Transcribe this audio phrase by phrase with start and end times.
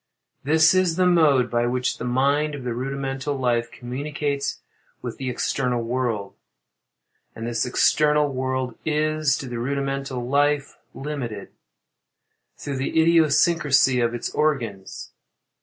[0.43, 4.57] This is the mode by which the mind of the rudimental life communicates
[5.03, 6.33] with the external world;
[7.35, 11.51] and this external world is, to the rudimental life, limited,
[12.57, 15.11] through the idiosyncrasy of its organs.